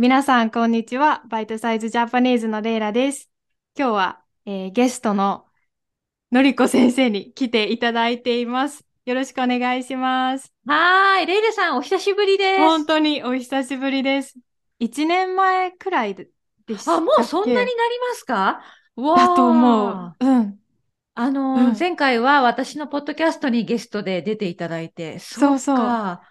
[0.00, 1.22] 皆さん、こんにちは。
[1.28, 3.28] バイトサイズジャパニーズのレイラです。
[3.78, 5.44] 今日は、えーゲストの
[6.32, 8.82] のりこ先生に来ていただいています。
[9.04, 10.54] よろしくお願いします。
[10.64, 12.60] はーい、レイレさん、お久しぶりです。
[12.60, 14.38] 本当にお久しぶりです。
[14.78, 16.30] 1年前くらいで
[16.66, 17.76] でしたっあ、もうそんなになり
[18.08, 18.62] ますか？
[18.96, 20.26] わだと思ーう。
[20.26, 20.59] うん。
[21.20, 21.76] あのうん。
[21.78, 25.76] 前回は私のポッドキャストにゲストで出ていただいて、そうそう。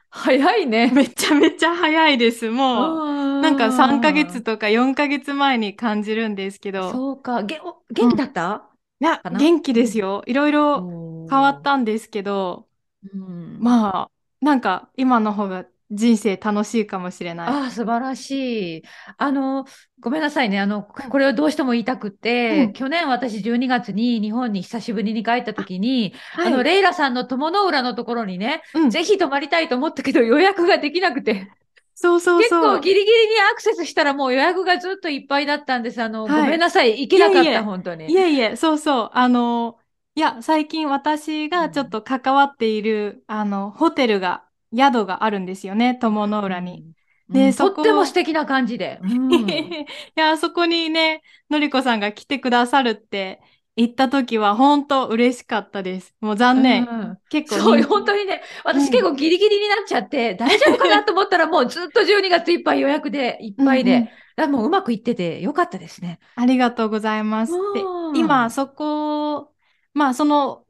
[0.09, 0.91] 早いね。
[0.91, 2.49] めちゃめちゃ早いです。
[2.49, 3.05] もう、
[3.41, 8.69] ななんか3ヶ月とか4ヶ月前に感じるんですけど、そうか、げ、お元気だった、
[8.99, 9.39] いやか、な？
[9.39, 10.23] 元気ですよ。
[10.25, 12.67] いろいろ変わったんですけど、
[13.13, 13.59] うん。
[13.59, 14.11] まあ、
[14.41, 17.47] なんか今の方が人生楽しいかもしれない。
[17.49, 18.83] ああ、素晴らしい。
[19.17, 19.65] あの、
[19.99, 20.59] ごめんなさいね。
[20.59, 31.51] あの、これをどうしても言いたくって、うん去年私12月に日本に久しぶりに帰った時に、はいあの、レイラさんの友の浦のところにね、うんぜひ泊まりたいと思ったけど予約ができなくて、
[31.95, 32.77] そうそう結そう。
[32.77, 36.01] 構ギリギリにアクセスしたらもう予約がずっといっぱいだったんです。
[36.01, 37.01] あの、はいごめんなさい。
[37.01, 38.13] 行けなかった、いえいえ本当に。
[38.13, 39.09] いえいえ、そうそう。
[39.13, 39.79] あの、
[40.15, 46.81] いや、最近私がちょっと関わっている、あの、ホテルが、宿があるんですよね、友の浦に。
[46.81, 46.93] うん
[47.29, 48.99] でそこうんとっても素敵な感じで。
[49.03, 53.39] うん いや、そこにね、のりこさんが来てくださるって
[53.75, 56.15] 言った時は、本当嬉しかったです。
[56.21, 56.85] もう残念。
[56.85, 66.17] うん結構そう、本当にね、うん私結構ギリギリになっちゃって、大丈夫かなと思ったら もうずっと12月いっぱい予約でいっぱいで、うんもううまくいっててよかったですね。
[66.35, 67.51] ありがとうございます。
[67.51, 69.51] でうん今、そこ、
[69.93, 70.63] まあ、その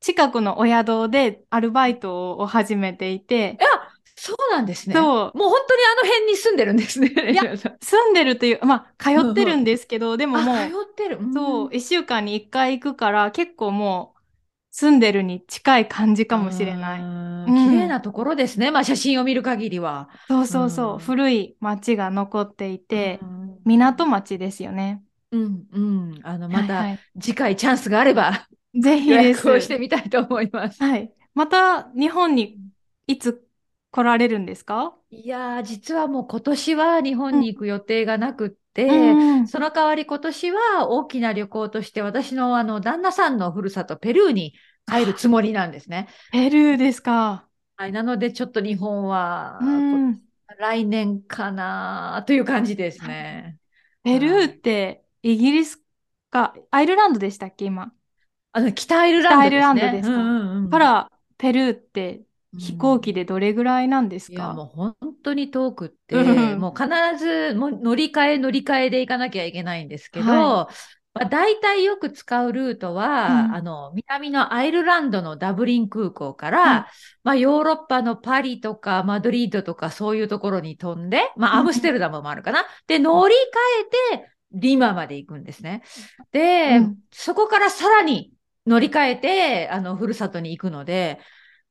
[0.00, 3.68] 近くのお宿でアルバイトを始めていてい、や、
[4.16, 4.94] そうなんですね。
[4.94, 7.08] そうもう本当にあの辺に住んでるんですね。
[7.30, 7.42] いや
[7.80, 11.18] 住んでるという、まあ、通ってるんですけど、でももう、あ、通ってる。
[11.32, 14.20] そう、ん1週間に1回行くから、結構もう、
[14.70, 17.00] 住んでるに近い感じかもしれない。
[17.00, 18.70] うんうん綺麗なところですね。
[18.70, 20.08] まあ写真を見る限りは。
[20.28, 25.02] そうそうそう、うん古い町が残っていてう、ん港町ですよね。
[25.30, 26.20] うん、うん。
[26.24, 28.48] あの、またはいはい次回チャンスがあれば
[28.80, 29.16] ぜひ予。
[29.16, 30.82] 約をしてみたいと思います。
[30.82, 31.12] はい。
[31.34, 32.58] また日本に
[33.06, 33.44] いつ
[33.90, 34.94] 来られるんですか？
[35.10, 44.54] いやー、実はもう今年は日本に行く予定がなくって、うんその代わり今年は大きな旅行として私のあの旦那さんのふるさとペルーに
[44.86, 46.08] 帰るつもりなんですね。
[46.32, 47.48] ペルーですか。
[47.76, 49.58] はい、なのでちょっと日本は
[50.58, 53.56] 来年かなという感じですね。
[54.04, 55.82] ペルーってイギリス
[56.30, 57.92] か、アイルランドでしたっけ、今？
[58.52, 59.72] あの北アイルランドですね。
[59.72, 60.16] 北アイルランドですか。
[60.16, 60.70] うんうんうん。
[60.70, 62.22] から、ペルーって
[62.52, 62.60] うん。
[62.60, 66.58] 飛行機でどれぐらいなんですいや、かもう本当に遠くって、うん。
[66.58, 66.88] もう必
[67.18, 70.68] ずもう乗り換え乗り換えで行かなきゃいけないんですけど、は
[71.14, 73.54] まあ、大体よく使うルートは、うん。
[73.54, 76.84] あの、南のアイルランドのダブリン空港から、はい
[77.24, 81.60] まあ、ヨーロッパのパリとかマドリードとかそういうところに飛んで、まあ、うん。
[81.60, 82.64] アムステルダムもあるかな。
[82.86, 83.38] で、乗り換
[84.14, 85.82] えて、リマまで行くんですね。
[86.32, 86.96] で、うん。
[87.10, 88.32] そこからさらに
[88.68, 91.18] 乗り換えて、あの、ふるさとに行くので、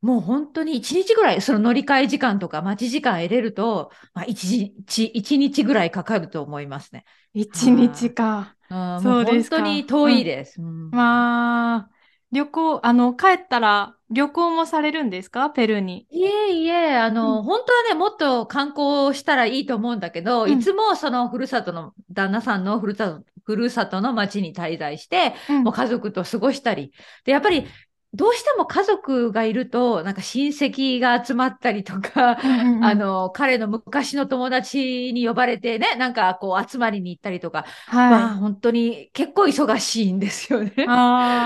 [0.01, 7.05] もう本当に一日ぐらい、その乗り換え時間とか待ち時間得れると、まあ、一日、一日ぐらいかかると思いますね。
[7.33, 8.55] 一日か。
[8.69, 10.61] あーそうです本当に遠いです。
[10.61, 11.89] うんまあ、
[12.31, 15.49] 旅行、あの、帰ったら旅行もされるんですか？
[15.49, 16.05] ペルーに。
[16.11, 26.91] いえいえ、あの、うん本当はね、もっと観光したらいいと思うんだけど、うんいつもそのふるさとの、旦那さんのふるさと、ふるさとの町に滞在して、うんもう家族と過ごしたり。
[27.25, 27.67] で、やっぱり、
[28.13, 38.27] どうしても家族がいると、なんか親戚が集まったりとか、うんうんうんあの、彼の昔の友達に呼ばれてね、なんかこう集まりに行ったりとか、はい。
[38.27, 40.71] まあ本当に結構忙しいんですよね。
[40.85, 40.93] あ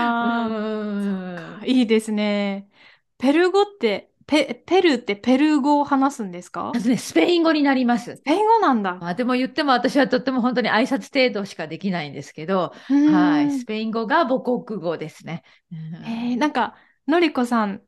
[0.44, 0.48] う
[1.60, 2.68] あ、んいいですね。
[3.18, 6.70] ペルー語って、ペ、ペルーってペルー語を話すんですか？
[6.72, 8.16] まずね、スペイン語になります。
[8.16, 8.94] スペイン語なんだ。
[8.94, 15.42] まあ、でも言っても私はとっても本当に挨拶程度しかできないんですけど、はい、スペイン語が母国語ですね。
[15.70, 16.76] うんえー、なんか、
[17.06, 17.82] のりこさん、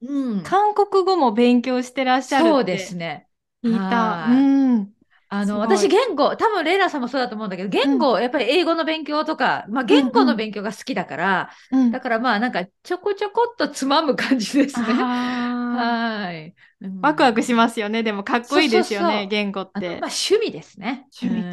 [0.00, 3.26] うん、韓国語も勉強してらっしゃるそうってですね。
[3.62, 3.80] 聞いた。
[3.82, 4.88] はいうん。
[5.32, 14.86] あの、私言語、多分レイラさんもそうだと思うんだけど、言語、やっぱり英語の勉強とか、まあ言語の勉強が好きだから、うんだからまあなんかちょこちょこっとつまむ感じですね。
[14.92, 16.54] あはい。
[17.02, 18.02] ワクワクしますよね。
[18.02, 20.00] でもかっこいいですよね、そうそうそう言語って。
[20.00, 21.08] まあ趣味ですね。
[21.20, 21.46] 趣味う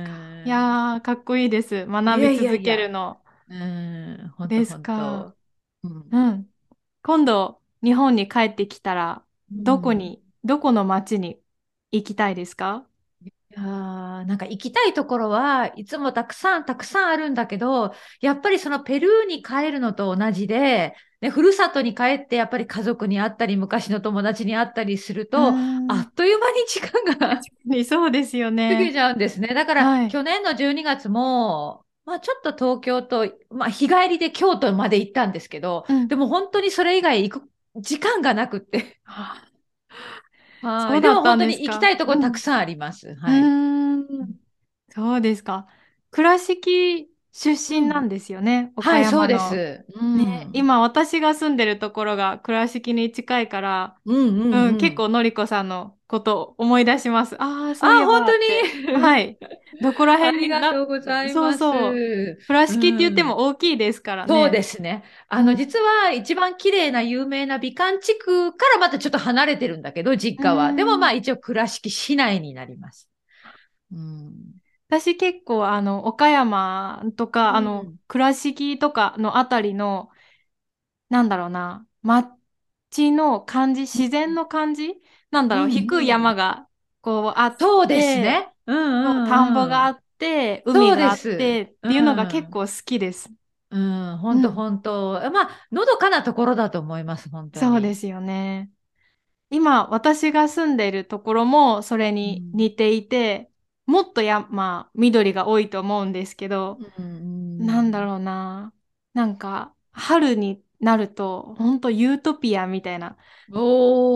[0.44, 1.86] んいやー、かっこいいです。
[1.86, 3.22] 学び続けるの。
[3.50, 5.34] うん、本当ですか本
[5.84, 6.54] 当うんうん。
[7.04, 11.42] 今度、日本に帰ってきたら、どこに、どこの町に
[11.92, 12.88] 行きたいですか？
[13.58, 27.42] いやーなんか行きたいところはいつもたくさんたくさんあるんだけど、やっぱりそのペルーに帰るのと同じで、ね、ふるさとに帰ってやっぱり家族に会ったり、昔の友達に会ったりすると、あっという間に時間が
[27.84, 28.76] そうですよね。
[28.76, 29.48] 過ぎちゃうんですね。
[29.56, 39.00] だから、はい、去年の12月も、まあちょっと東京と、まあ日帰りで京都まで行ったんですけど、うん、でも本当にそれ以外行く時間がなくって。
[40.62, 41.02] はい。
[41.02, 43.16] でも本当に行きたいところたくさんあります。
[43.26, 43.54] うん、はい。
[44.90, 45.68] そうですか。
[46.12, 49.86] 倉敷出身なんですよね、うん、はい、そうです。
[49.94, 57.36] うん、ね、今私が住んでるところが倉敷に近いから、うんうんうんうん、結構のりこさんのこと思い出します。
[57.38, 58.98] ああ、そういえばあ、本当に？
[58.98, 59.38] はい。
[59.84, 61.60] どこら辺にありがとうございます。
[61.60, 61.96] そうそう。
[62.48, 64.34] 倉敷って言っても大きいですからね。
[64.34, 65.04] そうですね。
[65.28, 70.74] あの、実は一番綺麗な有名な美観地区からまたちょっと離れてるんだけど、実家は。
[70.74, 73.12] でもまあ一応倉敷市内になります。
[73.94, 74.32] うん
[74.90, 80.10] 私結構あの岡山とか、うん、あの倉敷とかのあたりの
[81.10, 84.96] なんだろうな街の感じ自然の感じ？
[85.30, 86.68] なんだろう、うん、低い山が
[87.02, 93.30] こうあってそうですね、うんうんうん、田んぼがあって海があってっていうのが結構好きです。
[93.70, 97.66] うん、本当本当、まあのどかなところだと思います本当に。
[97.66, 98.70] そうですよね。
[99.50, 103.50] 今私が住んでいるところもそれに似ていて、
[103.88, 108.74] もっとや、まあ、緑が多いと思うんですけど、うん、なんだろうな。
[109.14, 113.18] なんか、春になると、本当ユートピアみたいな、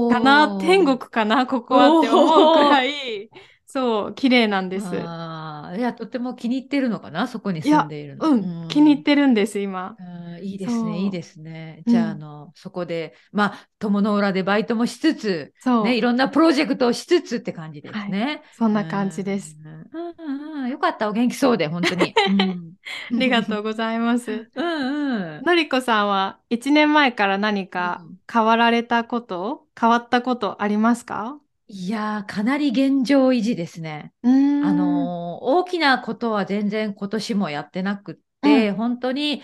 [0.09, 3.29] かな、天国かな、ここはって思うくらい、
[3.73, 4.85] そう、綺麗なんです。
[4.91, 8.27] あいや、とても気に入ってるのかな、そこに住んでいるの。
[8.27, 9.95] うん、うん、気に入ってるんです、今。
[10.41, 11.81] いいですね、いいですね。
[11.87, 15.53] じゃあ、あの、そこで、まあ、友の裏でバイトもしつつ、
[15.85, 18.25] ね、いろんなプロジェクトをしつつって感じですね。
[18.25, 19.57] はい、そんな感じです。
[19.93, 22.13] うんうん、よかった、お元気そうで、本当に。
[22.19, 24.49] ありがとうございます。
[24.53, 25.43] うんうん。
[25.45, 31.39] のりこさんは、1年前から何か変わられたこと、変わったことありますか？
[31.73, 34.11] いやー、かなり現状維持ですね。
[34.23, 39.41] あのー、大きなことは全然今年もやってなくって、うん、本当に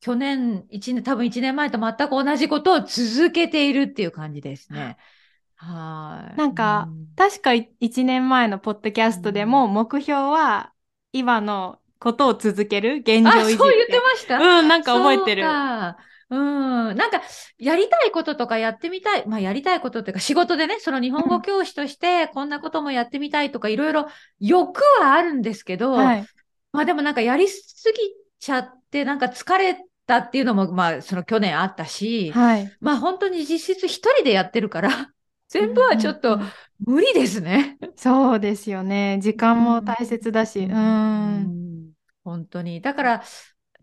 [0.00, 4.98] 去年、一年、多分1年前と全く同じことを続けているっていう感じですね。
[5.56, 6.36] はい。
[6.36, 10.72] なんか、うん、確か1年前のポッドキャストでも目標は
[11.12, 15.44] 今のことを続ける現状維持あ、そう言ってましたうん、なんか覚えてる。
[16.32, 16.96] うん。
[16.96, 17.20] なんか、
[17.58, 19.26] やりたいこととかやってみたい。
[19.26, 24.08] まあ、やりたいことっていうか、仕事でね、その日本語教師として、こんなこともやってみたいとか、いろいろ
[24.40, 26.26] 欲はあるんですけど、はい、
[26.72, 27.98] まあでもなんかやりすぎ
[28.40, 29.76] ちゃって、なんか疲れ
[30.06, 35.10] たっていうのも、まあ、その去年あったし、はい、まあ本当に実質一人でやってるから、
[35.48, 36.40] 全部はちょっと
[36.78, 37.76] 無理ですね。
[37.94, 39.18] そうですよね。
[39.20, 40.60] 時間も大切だし。
[40.60, 40.74] うん。
[40.74, 40.78] う
[41.58, 41.72] ん
[42.24, 42.80] 本当に。
[42.80, 43.22] だから、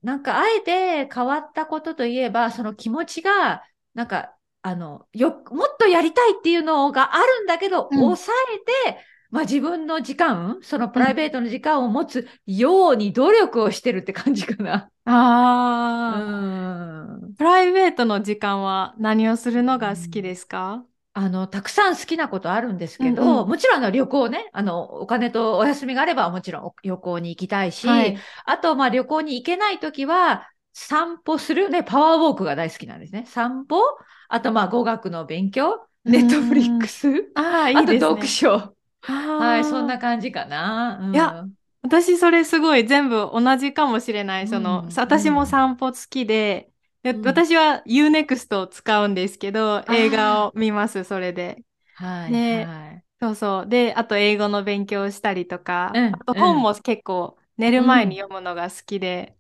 [0.04, 3.64] なんかあえて変わったことといえば、その気持ちが、
[3.94, 8.60] なんか、あの、よ、もっとやりたいっていうのがあるんだけど、うん、抑え
[8.94, 9.00] て、
[9.30, 14.90] まあ自分の時間、そのプライベートの時間を持つように努力をしてるって感じかな。
[15.06, 17.20] ああ。
[17.38, 20.84] プライベートの時間は何をするのが好きですか、
[21.14, 31.70] あの、たくさん好きなことあるんですけど、うんうん、もちろんあの旅行ね、あの、お金とお休みがあればもちろん旅行に行きたいし、はい、あと、まあ旅行に行けないときは、散歩する。
[31.70, 33.26] ね、パワーウォークが大好きなんですね。
[33.28, 33.82] 散歩？
[34.30, 35.82] あと、まあ語学の勉強？
[36.06, 37.08] ネットフリックス？
[37.36, 38.76] あいい、ね、あと読書？
[39.02, 41.00] はい、そんな感じかな。
[41.02, 41.44] うん、いや、
[41.82, 44.48] 私それすごい全部同じかもしれない。
[44.48, 46.69] その、うん、私も散歩好きで、
[47.04, 51.64] で、うん、私は Unext を使うんですけど、映画を見ます、それで。
[51.94, 52.32] はい。
[52.32, 53.68] ね、はい、そうそう。
[53.70, 59.38] で、あと英語の勉強したりとか、うん、あと本も結構寝る前に読むのが好きで、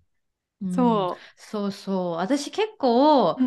[0.67, 1.29] そう。
[1.35, 2.17] そうそう。
[2.17, 3.39] 私結構、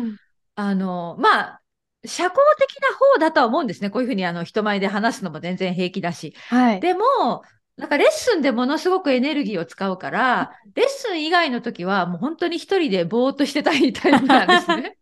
[0.55, 1.63] あの、まあ、
[2.05, 3.89] 社交的な方だとは思うんですね。
[3.89, 6.35] こういうふうにあの人前で話すのも全然平気だし。
[6.47, 7.43] はい、でも、
[7.77, 14.57] なんかレッスンでものすごくエネルギーを使うから、レッスン以外の時はもう本当に一人でぼーっとしてたいタイプなんで。
[14.61, 14.97] すね。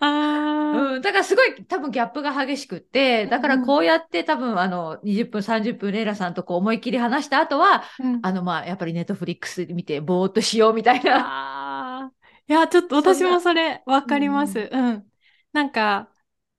[0.00, 12.10] あうん、だからすごい多分ギャップが激しくって、だからこうやって多分あの20分30分レイラさんとこう思いっきり話した後は、うん、あのまあやっぱりネットフリックス見てぼーっとしようみたいな。
[12.48, 14.68] いや、ちょっと私もそれわかります。
[14.72, 15.04] うん、
[15.52, 16.08] なんか、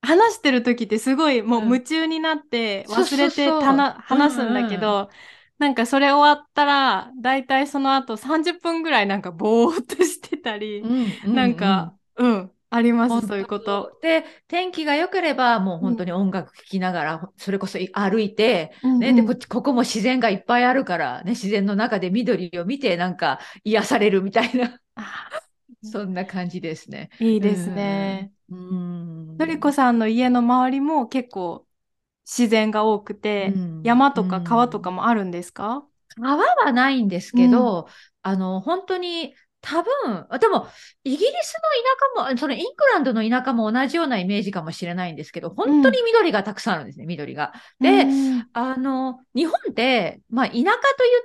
[0.03, 5.09] 話してる時ってすごいもう夢中になって忘れてたな、話すんだけど、
[5.59, 12.51] なんかそれ終わったら、だいたいその後30分ぐらいなんかぼーっとしてたり、うんうんうん、なんか、うん。
[12.69, 13.99] あります、そういうこと。
[14.01, 24.79] で、天気が良ければ、もう本当に音楽聴きながら、うん、それこそ歩いて、うんうん、ね、でこ、ここも自然がいっぱいあるから、ね、自然の中で緑を見て、なんか癒されるみたいな。
[25.83, 27.09] そんな感じですね。
[27.19, 28.31] いいですね。
[28.53, 29.37] うん。
[29.37, 31.65] のりこさんの家の周りも結構
[32.25, 37.87] 自然が多くて、うん、山とか川とかもあるんですか、川はないんですけど、
[38.21, 39.33] あの、本当に
[39.63, 40.67] 多分、でも、
[41.05, 41.53] イギリス
[42.17, 47.53] の田舎も、そのイングランドの田舎も同じようなイメージかもしれないんですけど、本当に緑がたくさんあるんですね、うん、緑が。
[47.79, 48.05] で、
[48.51, 50.73] あの、日本って、まあ、田舎と言っ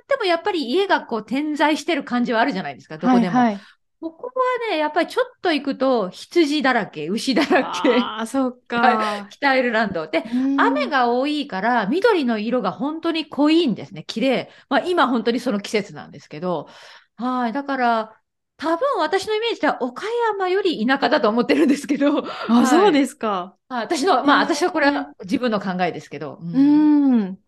[0.07, 3.37] てもやっぱり家がこう点在してる感じはあるじゃないですか、どこでも。
[3.37, 3.59] はいはい
[4.01, 7.97] ここはね、やっぱりちょっと行くと羊だらけ、牛だらけ。
[7.99, 9.27] ああ、そっか。
[9.29, 10.07] 北アイルランド。
[10.07, 10.23] で、
[10.57, 14.05] 雨が多いから緑の色が本当に濃いんですね。
[14.07, 14.49] 綺麗。
[14.69, 16.69] まあ今本当にその季節なんですけど。
[17.17, 17.53] はい。
[17.53, 18.15] だから、
[18.55, 22.19] 多分私のイメージでは岡山より田舎だと思ってるんですけど。
[22.19, 23.55] あ、はい、そうですか。
[23.67, 26.39] 私の、まあ私はこれは自分の考えですけど。
[26.41, 26.55] うん。
[26.55, 27.39] うん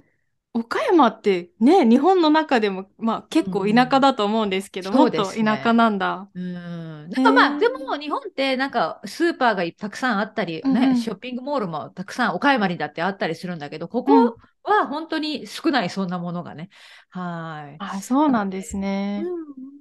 [0.53, 6.29] 岡山ってね、日本の中でも、まあ結構田舎だと思うんですけど、うん、もっと田舎なんだ。
[6.34, 7.10] うん。
[7.10, 16.70] なんかまあ、でも日本ってなんかスーパーがたくさんあったり、ね、うんうん、ショッピングモールもたくさん岡山にだってあったりするんだけど、ここは本当に少ない、そんなものがね。
[17.10, 17.77] はい。
[17.79, 19.24] あ、そうなんですね。
[19.25, 19.72] うん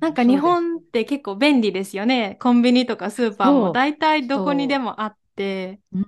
[0.00, 2.38] なんか日本って結構便利ですよね。
[2.40, 5.80] コンビニとかスーパーも大体どこにでもあって。
[5.92, 6.06] うん、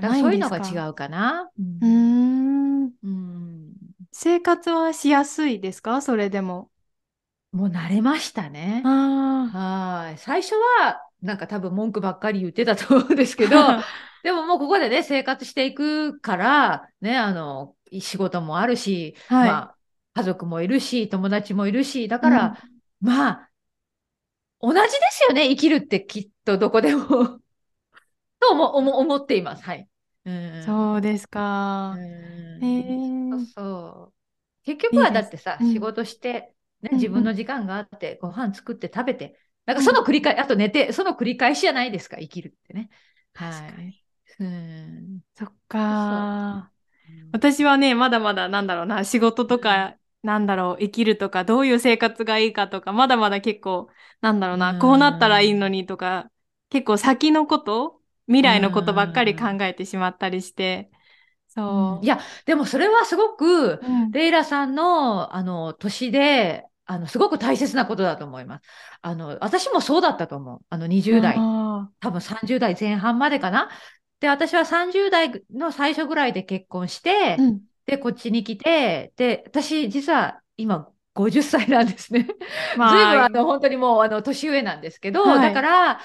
[0.00, 1.50] だそういうのが違うかな。
[1.58, 2.90] うん。
[3.02, 3.72] うん
[4.12, 6.00] 生活はしやすいですか？
[6.02, 6.70] それでも。
[7.52, 8.82] もう慣れましたね。
[8.84, 10.18] はい。
[10.18, 13.56] 最初は、なんか多分文句ばっかり言ってたと思うんですけど、
[14.22, 19.76] でももうここでね、生活していくから、ね、あの、仕事もあるし、はい、まあ、
[20.14, 22.56] 家族もいるし、友達もいるし、だから、
[23.02, 23.48] うん、まあ、
[24.60, 27.40] 同じですよね、生きるってきっとどこでも
[28.48, 29.64] と思思っています。
[29.64, 29.88] はい。
[30.24, 32.00] うんそうですか。
[32.60, 34.14] へえそうそう。
[34.64, 42.90] 結局はだってさ、いい仕事して、ね、自分の時間があって、ご飯作って食べて、なんかその繰り返、あと寝て、その繰り返しじゃないですか、生きるってね。
[43.34, 44.04] 確かに。
[44.38, 46.72] うん、そっか。
[47.32, 53.88] 私はね、まだまだなんだろうな、仕事とかなんだろう、生きるとか、どういう生活がいいかとか、まだまだ結構、
[54.22, 56.30] なんだろうな、こうなったらいいのにとか、
[56.70, 60.90] 結構先のこと、未来のことばっかり考えてしまったりして、
[61.48, 62.04] そう。
[62.04, 68.62] いや、でもそれはすごく、うん、レイラさんの、あの、年で、あの、すごく大切なことだと思います。
[69.02, 70.60] あの、私もそうだったと思う。
[70.70, 73.68] あの、20代、多分30代前半までかな。
[74.20, 82.26] で、私は30代の最初ぐらいで結婚して、うんで、こっちに来て、で、私、実は今、50歳なんですね。
[82.76, 86.00] まあ、ずいぶんあの本当にもうあの年上なんですけど、はい、だから、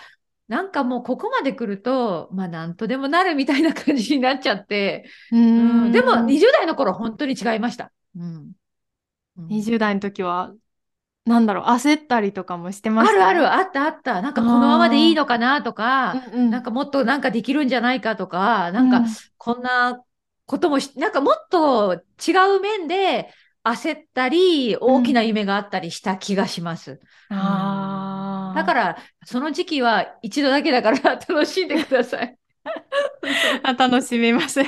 [0.47, 7.91] なんかもうここまで来ると、まあなんとでもなるみたいな感じになっちゃって、うん、でも20代の頃本当に違いました。
[8.15, 8.51] うん、
[9.37, 10.53] うん、20代の時は、
[11.25, 14.21] なんだろう、焦ったりとかもしてました、あるある、あったあった。
[14.21, 19.01] なんかこのままでいいのかなとか、うんうん、なんかもっとなんかできるんじゃないかとか、なんか
[19.37, 20.01] こんな
[20.45, 23.29] こともなんかもっと違う面で
[23.65, 27.01] 焦ったり、大きな夢があったりした気がします。
[27.29, 28.06] うん、あ
[28.57, 32.37] だから、その時期は一度だけだから 楽しんでください。
[33.77, 34.61] 楽しみます。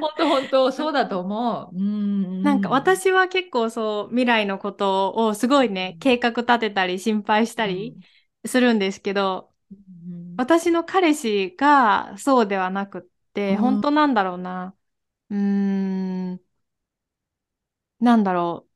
[0.00, 1.76] 本当本当そうだと思う。
[1.76, 7.98] うんなんか私は結構そう未来のことをすごいね計画立てたり心配したり
[8.46, 13.02] するんですけど、うん、私の彼氏がそうではなくっ
[13.34, 14.74] て、うん、本当なんだろうな。
[15.30, 15.38] うー
[16.34, 16.40] ん、
[18.00, 18.69] なんだろう。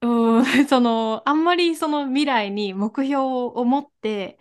[0.00, 4.38] うーん、 その、あんまりその未来に目標を持って、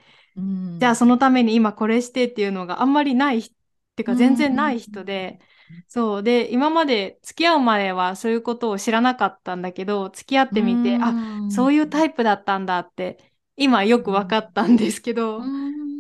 [0.80, 3.52] じゃあそのために今これしてっていうのがあんまりない、っ
[3.96, 5.40] てか全然ない人で、
[5.88, 6.24] そう。
[6.24, 13.18] で、今まで付き合うまではそういうことを知らなかったんだけど、付き合ってみて、あ、そういうタイプだったんだって、
[13.56, 15.42] 今よく分かったんですけど、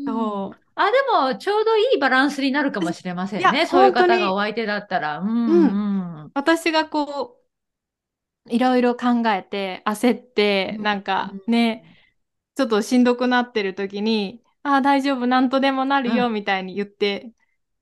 [0.06, 0.60] そう。
[0.76, 3.66] あ、でも、ちょうどいいバランスになるかもしれませんね。
[3.66, 5.20] そういう方がお相手だったら。
[5.20, 5.66] うん、
[6.22, 7.37] うん、私がこう、
[8.50, 11.84] いろいろ考えて、焦って、うん、なんかね、
[12.56, 17.32] ちょっとしんどくなってる時に、ああ、大丈夫、なんとでもなるよ、みたいに言って、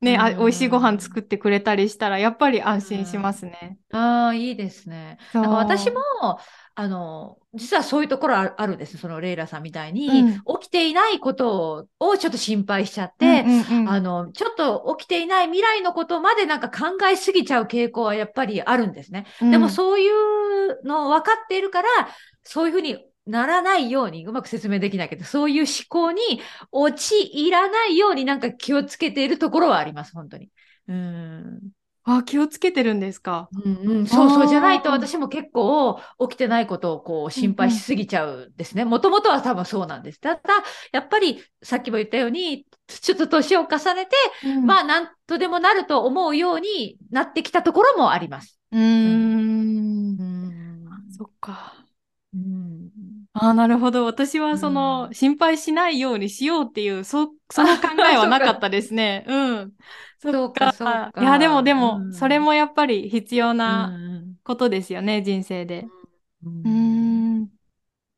[0.01, 3.77] ね、あ、美味しいご飯作ってくれたりしたら、やっぱり安心しますね。
[3.91, 5.17] ああ、いいですね。
[5.33, 5.99] なんか私も、
[6.77, 8.97] あの、実はそういうところあるんです。
[8.97, 19.25] そのレイラさんみたいに、うん、起きていないことをちょっと心配しちゃって、うんうんうん、あの、ちょっと起きていない未来のことまでなんか考えすぎちゃう傾向はやっぱりあるんですね。
[19.41, 20.13] うん、でもそういう
[20.83, 21.89] の分かっているから、
[22.43, 26.21] そういうふうにならないように、うまく説明できないけど、そういう思考に
[26.71, 30.49] 陥らないようになんか気をつけているところはあります、本当に。
[30.87, 31.59] うん。
[32.07, 33.49] あ、気をつけてるんですか？
[33.51, 38.85] うんうん、そうそうじゃないと私も結構起きてないことをこう心配しすぎちゃうんですね。
[38.85, 40.19] もともとは多分そうなんです。
[40.21, 40.41] ただ、
[40.91, 48.59] やっぱりさっきも言ったように、ちょっと年を重ねて、うん、まあなんとでもなると思うようになってきたところもあります。
[48.71, 48.81] うん。
[48.81, 49.84] うん
[51.17, 51.85] そっか。
[52.33, 52.91] うん
[53.31, 54.05] ああ、なるほど。
[54.05, 59.25] 私はその、うん、心配しないようにしようっていう、そ、その考えはなかったですね。
[59.27, 59.73] うん。
[60.19, 61.11] そうか、そうか。
[61.17, 63.97] いや、でもでも、うん、それもやっぱり必要な
[64.43, 65.87] ことですよね、うん、人生で。
[66.43, 66.67] うん。
[66.67, 67.49] うん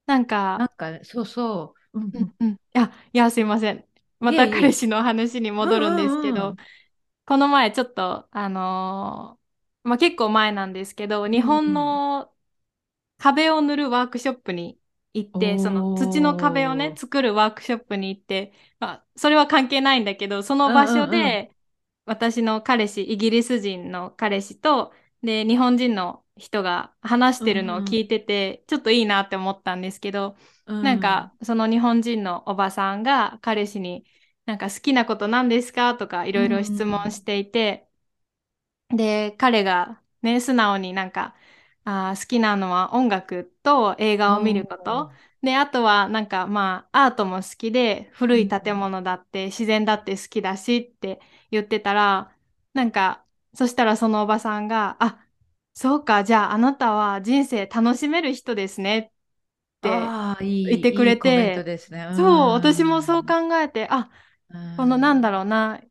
[0.07, 1.99] なんか、なんか、そうそう。
[1.99, 3.85] うんうん、いや、いや、すいません。
[4.19, 6.55] また彼氏の話に戻るんですけど、
[7.25, 12.31] この前ちょっと、あのー、まあ、結構前なんですけど、日本の
[13.17, 14.79] 壁を塗るワークショップに
[15.13, 21.55] 行って、その土の壁をね、作るワークショップに行って、まあ、それは関係ないんだけど、その場所で、
[22.05, 24.93] 私の彼氏、イギリス人の彼氏と、
[25.23, 30.37] で、日本人の人が話してるのを聞いてて、ちょっといいなって思ったんですけど、
[30.79, 34.05] なんか、その日本人のおばさんが彼氏に、
[34.45, 35.95] なんか好きなこと何ですか？
[35.95, 37.89] とかいろいろ質問していて、
[38.89, 41.35] で、彼がね、素直になんか、
[42.11, 45.11] あ好きなのは音楽と映画を見ること。
[45.41, 52.35] で、あとはなんかまあアートも好きで古い建物だって自然だって好きだしって言ってたら、
[52.73, 55.25] なんかそしたらそのおばさんが、あ、
[55.73, 59.11] そうか、じゃああなたは人生楽しめる人ですねっ
[59.81, 60.17] て
[60.69, 61.69] 言ってくれて、
[62.11, 64.11] そう、私もそう考えて、あ、
[64.75, 65.81] このなんだろうな、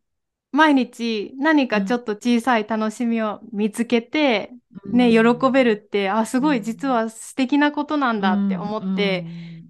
[0.52, 4.52] 毎日何かちょっと小さい楽しみを見つけて、
[4.90, 5.20] ね、喜
[5.52, 9.26] べるって、あ、すごい実は素敵なことなんだって思って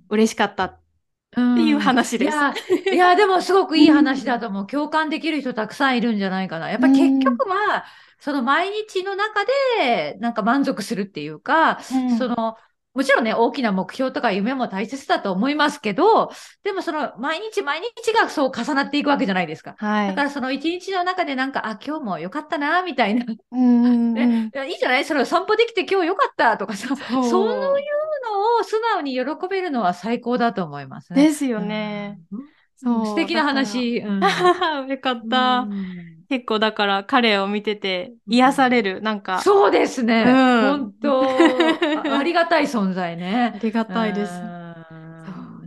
[0.08, 0.80] 嬉しかったっ
[1.32, 2.34] ていう話です。
[2.34, 2.54] いや、
[2.92, 4.66] いやでもすごくいい話だと思う。
[4.66, 6.70] 共感できる人たくさんいるんじゃないかな。
[6.70, 7.84] やっぱり結局は、
[8.18, 9.44] その毎日の中
[9.78, 12.56] でなんか満足するっていうか、うん、その
[12.96, 16.30] もちろんね、大きな目標とか夢も大切だと思いますけど、
[16.64, 19.74] でもその毎日毎日がそう重なっていくわけじゃないですか。
[19.76, 23.26] はい、だからその一日の中でなんか、あ、今日も良かったな、みたいな。
[23.52, 25.04] うん ね、いいじゃない？
[25.04, 31.22] それを散歩できて今日良かったとかさ、そういうのを素直に喜べるのは最高だと思いますね。
[31.22, 32.18] ですよね。
[32.32, 32.40] うん、
[32.76, 33.98] 素敵な話。
[33.98, 34.20] うん、
[34.88, 35.66] よかった。
[36.28, 39.40] 結構だから彼を見てて癒される、なんか。
[39.40, 40.24] そうですね。
[40.26, 41.22] うん、本当
[42.18, 43.52] ありがたい存在ね。
[43.54, 44.32] ありがたいです。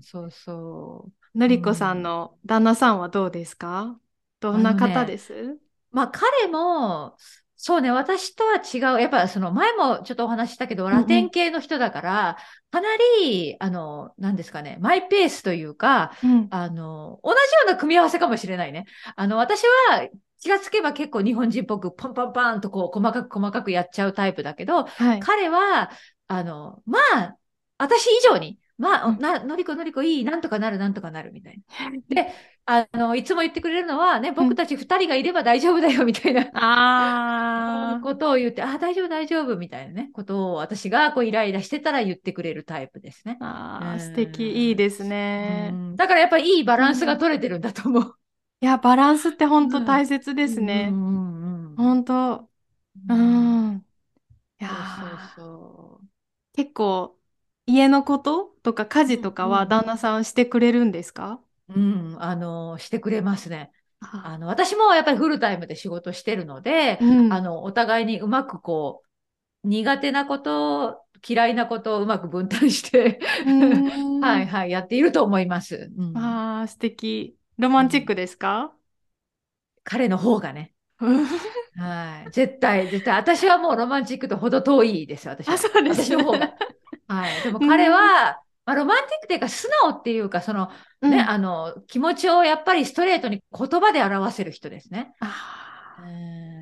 [0.01, 1.37] そうそう。
[1.37, 3.99] のりこさんの旦那さんはどうですか？
[4.39, 5.55] どんな方です、ね、
[5.91, 7.15] まあ彼も、
[7.61, 9.01] そうね、私とは違う。
[9.01, 12.37] やっぱその前もちょっとお話したけど、ラテン系の人だから、
[12.71, 12.87] かな
[13.21, 18.85] り、あの、何ですかね、マイペースというか、うん、あの、同じような組み合わせかもしれないね。
[19.17, 20.07] あの、私は
[20.39, 25.91] 気がつけば結構日本人っぽくパンパンパンとこう細かく細かくやっちゃうタイプだけど、はい、彼は、
[26.29, 27.35] あの、まあ、
[27.77, 31.91] 私以上に、まあ、な、のりこのりこいい、なんとかなる、なんとかなるみたいな。
[32.23, 32.33] で、
[32.71, 38.01] あの、いつも言ってくれるのはね、僕たち二人がいれば大丈夫だよ、みたいな、ああ。
[38.03, 43.37] ことを言って、あ大丈夫、大丈夫、みたいなね、ことを私がこうイライラしてたら言ってくれるタイプですね。
[43.39, 45.73] ああ、素敵、いいですね。
[45.95, 48.15] だからやっぱりいいバランスが取れてるんだと思う。
[48.61, 50.89] いや、バランスって本当大切ですね。
[51.77, 52.49] 本当。
[53.09, 53.85] うん。
[54.61, 56.07] いやそうそう
[56.53, 57.17] 結構、
[57.65, 61.41] 家のこととか家事とかは旦那さんしてくれるんですか？
[61.75, 63.71] うん、あの、してくれますね。
[64.01, 69.03] あの、私もやっぱりフルタイムで仕事してるので、うん、あの、お互いにうまくこ
[69.63, 73.19] う、苦手なこと、嫌いなことをうまく分担して
[74.21, 75.91] はいはい、やっていると思います。
[75.97, 77.35] うん、ああ、素敵。
[77.57, 78.73] ロマンチックですか、
[79.83, 80.73] 彼の方がね。
[81.75, 82.31] はい。
[82.31, 83.15] 絶対、絶対。
[83.15, 85.55] 私はもうロマンチックとほど遠いです、私は。
[85.55, 86.53] あ、そうです、ね、私の方が。
[87.07, 87.41] はい。
[87.43, 90.69] でも彼は、まあ、ロマンティックというか素直っていうか、その、
[91.01, 95.15] ね、うん、あの、気持ちをやっぱりストレートに言葉で表せる人ですね。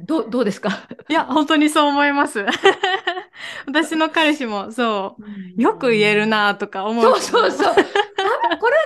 [0.06, 0.70] どう、どうですか？
[1.10, 2.46] いや、本当にそう思います。
[3.68, 5.18] 私の彼氏もそ
[5.58, 7.04] う、よく言えるなとか思う。
[7.04, 7.74] そうそうそう。
[7.74, 7.90] これは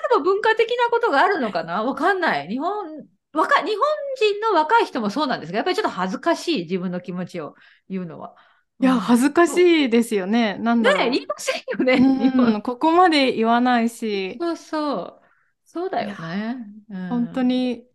[0.10, 1.84] でも文化的なことがあるのかな？
[1.84, 2.48] わかんない。
[2.48, 3.78] 日本、若日本
[4.16, 7.54] 人の若い人もそうなんですが、やっぱりちょっと恥ずかしい自分の気持ちを
[7.88, 8.34] 言うのは。
[8.82, 10.58] いや、恥ずかしいですよね。
[10.60, 11.10] なんだろう。
[11.10, 12.32] ね言いませんよね。
[12.36, 14.38] うん、ここまで言わないし。
[14.40, 15.22] そうそう。
[15.66, 16.58] そうだよね。
[16.90, 17.86] うん、本当に、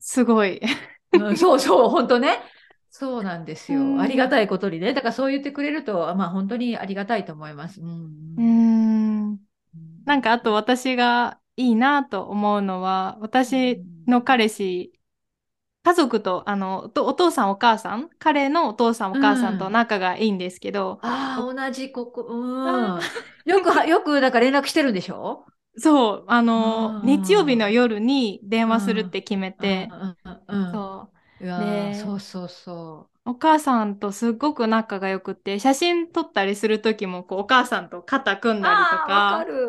[0.00, 0.60] すごい、
[1.12, 1.36] うん。
[1.36, 2.40] そうそう、本当ね。
[2.90, 4.00] そうなんですよ。
[4.00, 4.92] ありがたいことにね。
[4.94, 7.80] だからそう言ってくれると、まあ本当にありがたいと思います。
[7.80, 8.10] うん。
[8.36, 9.38] うん
[10.04, 14.92] なんかあと私がいいなと思うのは、私の彼氏、
[15.82, 23.00] 家族と、あの、とお父さんお母さん、彼のお父さんお母さんと仲がいいんですけど、ああ、同じここ、うん。
[23.46, 25.46] よくは、よく、だから連絡してるんでしょ？
[25.78, 31.08] そう、あの、うん日曜日の夜に電話するって決めて、うんうんうんうんそ
[31.40, 31.44] う。
[31.44, 38.58] でそうそうそお母さんとすっごく仲が良くて、写真撮ったりする時もこうお母さんと肩組う。
[38.58, 39.44] んだりとああ、わかか。
[39.44, 39.66] る。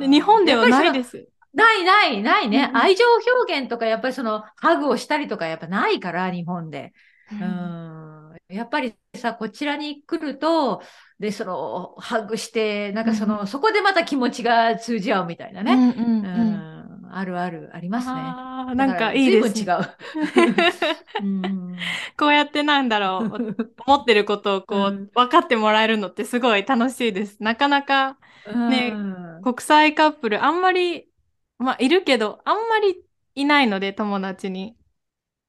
[0.00, 1.28] うん日本ではないです。
[1.54, 1.56] す。
[1.56, 2.70] ないないないね。
[2.70, 3.04] うん愛情
[3.36, 6.92] 表現とか、やっぱりその、ハグをしたりとか、やっぱないから、日本で。
[7.30, 8.36] ううんん。
[8.48, 10.82] やっぱりさ、こちらに来ると、
[11.18, 15.72] で、その、ハグして、なんかその、うんそこでまた気持ちが通じ合うみたいなね。
[15.72, 16.66] うんうんううん
[17.08, 17.12] ん。
[17.14, 18.40] あるある、ありますね。
[18.64, 19.78] あーなんかいいです違う。
[21.20, 21.92] うん。
[22.18, 27.42] こうやってなんだろう、 思ってることをこうんう分かってもらえるのってすごい楽しいです。
[27.42, 28.18] なかなか
[28.66, 29.04] ね
[29.40, 31.08] うん国際カップルあんまり、
[31.62, 34.76] まあいるけど、あんまりいないので友達に。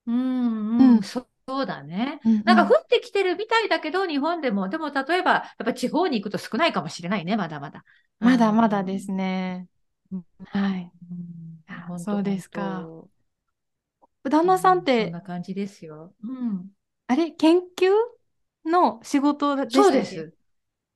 [0.06, 2.21] うんううんん、そそうだね。
[2.45, 7.84] なんか降ってきてるみたいだけど、日本でも、でも例えば、やっぱ地方に行くと少ないかもしれないね、まだまだ。
[8.19, 9.67] まだまだですね。
[10.12, 10.26] うん。
[10.45, 10.93] はい。
[11.97, 12.91] そうですか
[14.23, 16.13] 旦那さんっとそんて、な感じですよ。
[16.23, 16.71] うん。
[17.08, 17.91] あれ、研究
[18.65, 20.34] の仕事でそうです。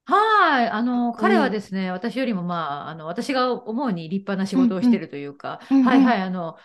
[0.07, 0.69] はい。
[0.69, 6.57] あの、彼はですね、私よりもまあ、あの、私が思うに立派な仕事をしてるというか、うんうんはいはい、あの、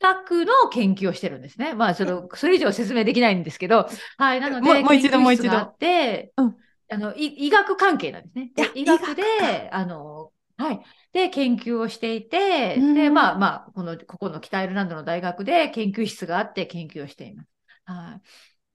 [0.00, 1.74] 医学の研究をしてるんですね。
[1.74, 4.40] まあ、その、それ以上説明できないんですけど、はい。
[4.40, 6.56] なので、もう一度もう一度あって、うん
[6.90, 8.52] あの、い医学関係なんですね。
[8.74, 10.80] 医学医で、あの、はい。
[11.12, 17.48] で、研究をしていて、うんで、まあまあ、この、ここの北アイルランドの大学で研究室があって研究をしています。
[17.84, 18.20] は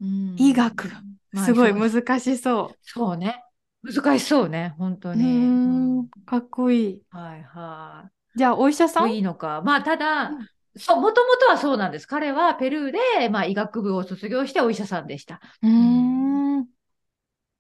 [0.02, 0.06] い。
[0.06, 0.90] うん医学
[1.32, 3.44] まあすごい難しそそうね。
[3.84, 5.14] 難しそうね、本当う。
[5.14, 6.10] うに。
[6.26, 7.02] かっこいい。
[7.12, 8.40] はいはい。
[8.40, 9.14] じゃあ、お医者さん？
[9.14, 9.62] いいのか。
[9.62, 12.08] まあ、ただ、うんそう、もともとはそうなんです。
[12.08, 15.40] 彼はペルーで、まあ、医学部を卒業してお医者さんでした。
[15.62, 16.60] うーん。
[16.60, 16.66] わ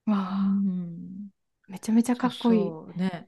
[0.07, 1.29] うあ、ん
[1.67, 2.59] めちゃめちゃかっこいい。
[2.59, 3.27] そうね。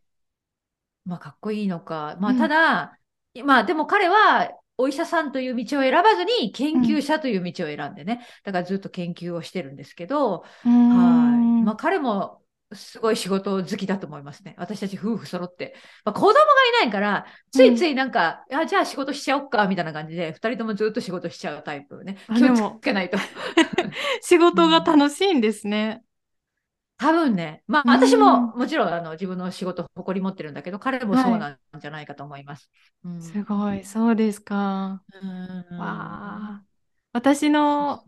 [1.05, 2.17] まあ、かっこいいのか。
[2.19, 2.97] まあ、うんただ、
[3.45, 8.25] まあ、でも彼は、お医者さんという道を選ばずに、研究者という道を選んでね。
[8.43, 10.69] だからずっと研究をしてるんですけど、はい。
[10.69, 12.41] んまあ、彼も
[12.75, 14.55] すごい仕事好きだと思いますね。
[14.57, 15.75] 私たち夫婦揃って。
[16.03, 22.17] まあ、子供がいないから、ついついなんか、あ、じゃあ仕事しちゃおっか、みたいな感じで、二人ともずっと仕事しちゃうタイプね。
[22.27, 23.17] 気をあでもつけないと。
[24.21, 26.03] 仕事が楽しいんですね。
[26.97, 32.69] 多分ね、まあ、うん私ももちろんあの自分の仕事誇り持ってるんだけど、彼もそうなんじゃないかと思います。
[33.03, 35.03] うんすごい、そうですか。
[35.21, 36.65] うんわあ。
[37.11, 38.05] 私の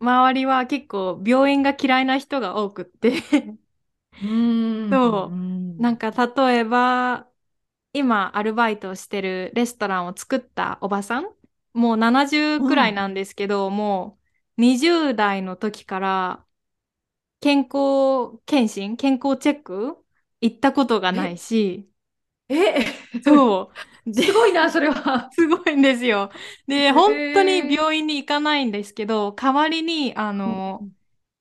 [0.00, 3.58] 周りは結構病院が嫌いな人が多くってうん
[4.90, 5.34] そ
[5.78, 5.82] う。
[5.82, 5.82] うん。
[5.82, 7.30] なんか例えば
[7.94, 11.34] 今アルバイトをしてるレストランを作ったおばさん
[11.74, 14.18] もう70くらいなんですけど、も
[14.58, 16.46] う20代の時から
[17.40, 19.98] 健康検診健康チェック
[20.40, 21.90] 行ったことがないし。
[22.48, 22.84] え、
[23.22, 23.72] そ
[24.06, 24.12] う。
[24.12, 25.30] で すごいな、それは。
[25.34, 26.30] すごいんですよ。
[26.66, 30.88] で、本当に病院に行かないんですけど、代わりに、あの、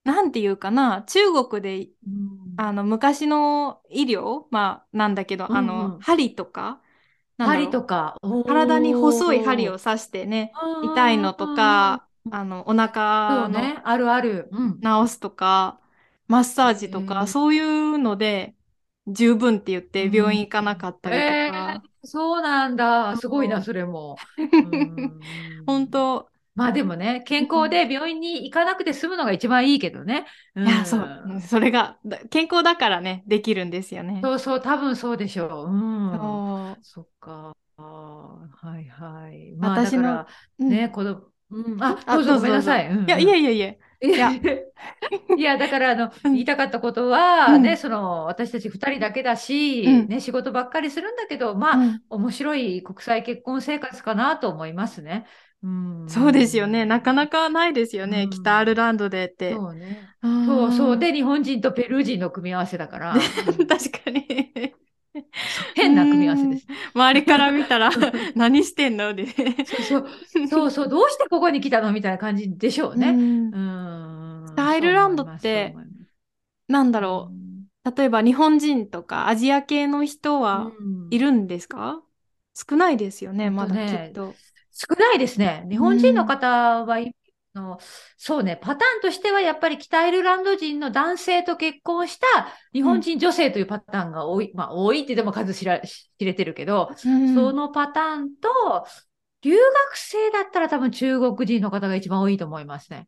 [0.03, 5.77] なんていうかな、中国で、うんあの、昔の医療、まあ、なんだけど、あうん。
[5.79, 6.81] うのん、針とか、
[7.41, 14.49] 針とか、体に細い針をを刺してね、痛いのとか、あの、お腹のね、あるある。
[14.51, 14.83] うん。
[14.83, 15.79] 治すとか、
[16.27, 18.55] マッサージとか、へーそういうので、
[19.07, 23.15] 十分って言って病院行かなかったりとえかー、そうなんだ。
[23.17, 24.23] すごいな、それも。
[24.61, 25.39] うん。
[25.65, 30.25] 本当、まあでもね、健康で病院に行かなくて済むのが一番いいけどね。
[30.57, 34.19] いや、そう、それが、だ健康だからね、できるんですよね。
[34.21, 35.71] そうそう、多分そうでしょう。
[35.71, 36.77] うん。
[36.81, 37.55] そっか。
[37.77, 39.55] はいはい。
[39.57, 40.27] まあだ私のから、
[40.59, 42.85] うんね、子供、うん、あ、あどうぞごめんなさい。
[42.85, 44.41] いやいやいやいや、いやい
[45.37, 55.25] いや、だから、あの、うん言いたかったことは、うんね、その、私たち二人だけだし、うんね、仕事ばっかりするんだけど、まあ、うん面白い国際結婚生活かなと思いますね。
[55.63, 56.05] うん。
[56.07, 56.85] そうですよね。
[56.85, 58.23] なかなかないですよね。
[58.23, 59.53] うん北アイルランドでって。
[59.53, 60.07] そうね。
[60.23, 60.97] うんそうそう。
[60.97, 63.13] で、日本人とペルー人の組み合わせだから、
[63.67, 64.73] 確かに。
[65.75, 66.67] 変な組み合わせです。
[66.93, 67.89] 周りから見たら、
[68.35, 69.13] 何してんの？
[69.13, 69.25] で。
[69.27, 70.07] そうそう。
[70.47, 70.89] そうそう。
[70.89, 71.91] どうしてここに来たの？
[71.91, 73.09] みたいな感じでしょうね。
[73.09, 74.53] うんうん。
[74.53, 75.99] 北アイルランドってそう思います
[76.67, 77.31] なんだろ
[77.85, 77.95] う。
[77.97, 82.01] 例えば日本人とかアジア系の人はうんいるんですか？
[82.53, 84.35] 少ないですよね、まだきっと。
[84.79, 85.65] 少ないですね。
[85.69, 86.99] 日本人の方は
[87.53, 87.79] の
[88.17, 92.25] そうね、パターンとしてはやっぱり北アイルランド人の男性と結婚した
[92.73, 98.85] 日本人女性というパターンが多い、うん、まあ多いってでも数知ら知れてるけど、うん、そのパターンと、
[99.41, 99.61] 留学
[99.95, 103.07] 生だったら多分中国人の方が一番多いと思いますね。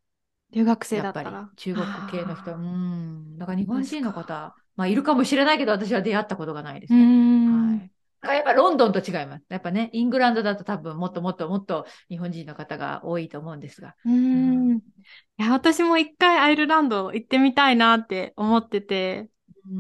[0.52, 1.50] 留学生だったら。
[1.56, 2.56] 中国系の人。
[2.56, 3.38] うん。
[3.38, 7.00] だから日本人の方、まあいるかもしれないけど、私は出会ったことがないです、ね。
[7.00, 7.91] はい
[8.24, 9.46] やっぱロンドンと違います。
[9.50, 13.96] やっぱね、イングランドだと多分もっともっともっと日本人の方が多いと思うんですが。
[14.06, 14.78] うん。
[14.78, 14.82] い
[15.38, 19.30] や、私も一回アイルランド行ってみたいなって思ってて、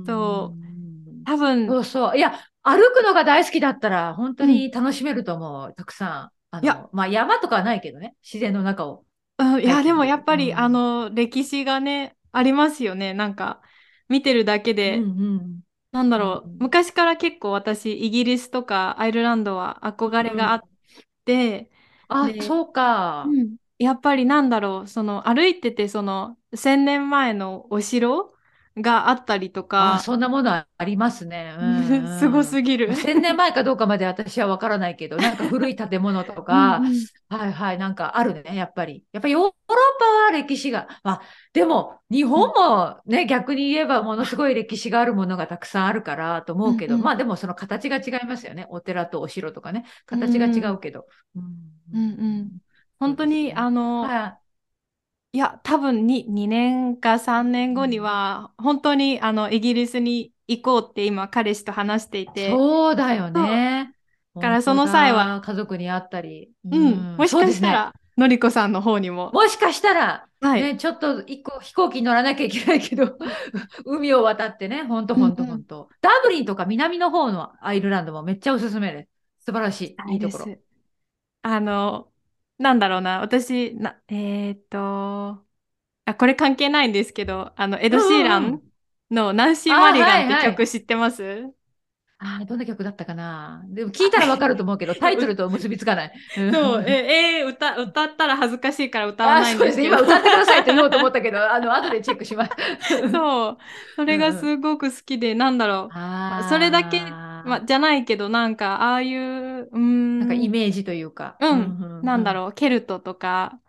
[0.05, 1.67] そう、多分。
[1.67, 2.17] そうそう。
[2.17, 5.67] いや、歩くのが大好きだったら本当に楽しめると思う。
[5.67, 6.31] うん、たくさん。
[6.53, 9.05] あの、いやまあ山とかはないけどね、自然の中を。
[9.37, 13.13] うん、いや、でもやっぱり、うん、あの、歴史がね、ありますよね。
[13.13, 13.61] なんか、
[14.09, 15.05] 見てるだけで、うんう
[15.37, 15.59] ん、
[15.91, 20.61] なんだろう、うん、昔から結構私、イギリスとかアイルランドは憧れがあっ
[21.25, 21.69] て、
[22.07, 23.37] あ、そうか。
[23.79, 28.33] やっぱりなんだろう、その歩いてて、その1000年前のお城
[28.77, 29.95] があったりとか。
[29.95, 31.53] あそんなものありますね。
[32.19, 32.89] すごすぎる。
[32.91, 39.03] 1000年前かどうかまで私はわからないけど、 なんか古い建物とか、うんうん、はいはい、なんかあるね、やっぱり。
[39.11, 39.53] やっぱりヨーロッ
[39.99, 41.21] パは歴史が、まあ、
[41.53, 48.67] でも日本もね、逆に言えばものすごい歴史があるものがたくさんあるからと思うけど、うんうん、まあでもその形が違いますよね。
[48.69, 51.05] お寺とお城とかね、形が違うけど。
[51.35, 51.43] うん
[51.93, 52.07] うん、う
[52.43, 52.51] ん、
[52.99, 54.40] 本当に、ね、あの、はい
[55.33, 62.49] いや、多分に2年か3年後には、本当にあのイギリスに行こうって今、彼氏と話していて。
[62.49, 63.93] そうだよね。
[64.35, 65.41] だからその際は。
[65.41, 66.51] 家族に会ったり。
[66.65, 67.15] うん。
[67.17, 69.31] もしかしたら、のりこさんの方にも。
[69.33, 73.17] もしかしたら、はい、ね、ちょっと一個飛行機に乗らなきゃいけないけど、
[73.85, 75.87] 海を渡ってね、ほんとほんとほんと。
[76.01, 79.03] ダブリンとか南の方のアイルランドもめっちゃおすすめで
[79.39, 79.45] す。
[79.45, 80.13] 素晴らしい。
[80.13, 80.45] いいところ。
[81.43, 82.10] あの、
[82.61, 85.43] なんだろうな、私、なえー、っと、
[86.05, 88.61] あ、これ関係ないんですけど、あの、エド・シーラン
[89.09, 91.51] のナンシー・マリガンって曲知ってます、
[92.23, 93.63] ああ、どんな曲だったかな？
[93.69, 96.11] でも聞いたらわかると思うけど、 タイトルと結びつかない。
[96.35, 99.97] そう、え、えー、歌、歌ったら恥ずかしいから歌わないんですけど。
[99.97, 100.15] そうです。
[100.15, 102.51] 今歌ってくださいって言おうと思ったけど、 あの、後でチェックします。
[103.11, 103.57] そう。
[103.95, 106.43] それがすごく好きで、うん、なんだろう。
[106.47, 107.01] それだけ、
[107.43, 110.19] まあ、じゃないけど、なんか、ああいう、うん。
[110.19, 111.37] なんかイメージというか。
[111.39, 111.77] うん。
[112.01, 113.59] なんだろう、ケルトとか、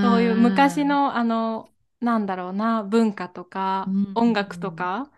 [0.00, 1.68] そういう昔の、あの、
[2.00, 5.10] なんだろうな、文化とか、音楽とか、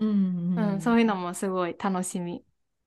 [0.56, 2.44] うんそういうのもすごい楽しみ。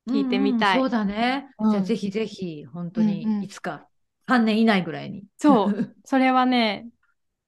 [0.08, 0.80] 聞いてみたい。
[0.80, 1.50] そうだね。
[1.70, 3.90] じゃあぜひぜひ、本当にいつか、
[4.28, 5.26] 3年以内ぐらいに。
[5.38, 5.96] そう。
[6.06, 6.90] それはね、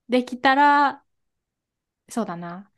[0.09, 1.03] できたら、
[2.09, 2.71] そうだな。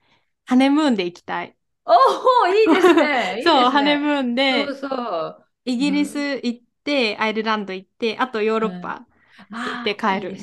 [0.46, 1.58] ハネムーンで行きたい。
[1.92, 3.42] おお、いいですね。
[3.46, 9.06] そう、ハネムーンで、そうそうイギリス行って、アイルランド行って、あとヨーロッパ
[9.52, 10.38] 行って帰る。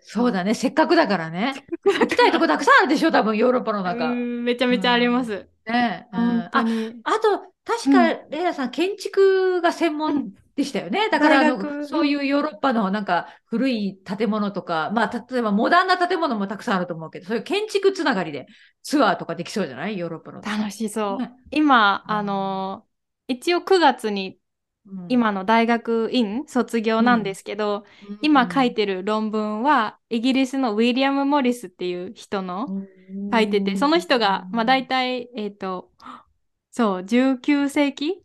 [0.00, 0.54] そうだね。
[0.54, 1.54] せっかくだからね。
[1.84, 4.08] 行きたいとこたくさんあるでしょ、多分ヨーロッパの中。
[4.08, 5.46] めちゃめちゃあります。
[5.66, 11.08] ね、うん、ああと、確か、レイラさん、建築が専門でしたよね。
[11.10, 18.46] だからあの、そういうヨーロッパのなんか古い建物とか、まあ、例えばモダンな建物もたくさんあると思うけど、そういう建築つながりで
[18.82, 19.98] ツアーとかできそうじゃない？
[19.98, 20.40] ヨーロッパの。
[20.42, 21.18] 楽しそう。
[21.22, 22.84] ね、今、あの
[23.28, 24.38] 一応9月に
[25.08, 32.66] 今の大学院卒業なんですけど、うん、今書いてる論文はイギリスのウィリアム・モリスっていう人の
[33.32, 35.92] 書いてて、その人が、まあ、大体、えっ、ー、と
[36.72, 38.22] そう19世紀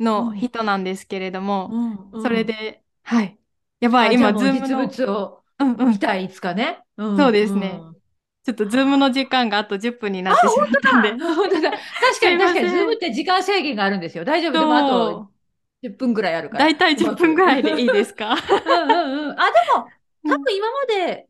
[0.00, 3.38] の人なんですけれども、うんうん、それではい。
[3.80, 5.42] やばい今ズームの実物を
[5.86, 7.80] 見たいつかね、うんうん、そうですね、
[8.44, 10.98] ちょっとズームの時間があと10分になってしまった。
[10.98, 11.12] んで。
[11.24, 11.70] 本当だ。
[11.70, 11.80] 確
[12.20, 14.24] かに確かに、ズームって時間制限があるんですよ。
[14.24, 14.52] 大丈夫。
[14.52, 15.30] でもあと
[15.82, 16.64] 10分ぐらいあるから。
[16.64, 18.34] 大体10分ぐらいでいいですか？
[18.36, 19.40] うんうんうん。
[19.40, 19.88] あ、でも、
[20.34, 21.28] 多分今まで、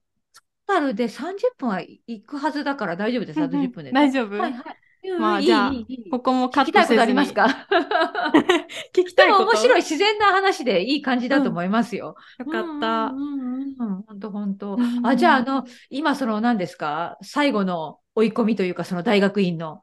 [0.66, 3.42] トータルで30分は行くはずだから大丈夫です。
[3.42, 4.38] あと10分で、大丈夫？
[4.38, 4.76] はいはい。
[5.18, 5.72] まあ、じゃあ、
[6.10, 6.94] ここもカットせずに。
[6.94, 7.66] 聞きたいことありますか？
[8.94, 12.16] 聞きたいことでも面白い自然な話でいい感じだと思いますよ。
[12.38, 13.10] よかった。
[13.10, 14.78] 本当本当。
[15.02, 17.18] あ、じゃあ、あの、今その何ですか？
[17.22, 19.82] 最後の追い込みというか、その大学院の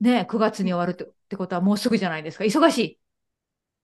[0.00, 0.94] ね、9月に終わるっ
[1.28, 2.44] てことはもうすぐじゃないですか？
[2.44, 2.98] 忙しい。